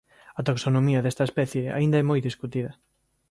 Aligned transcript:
A 0.39 0.41
taxonomía 0.47 1.03
desta 1.03 1.27
especie 1.29 1.63
aínda 1.77 1.97
é 2.01 2.07
moi 2.09 2.19
discutida. 2.27 2.71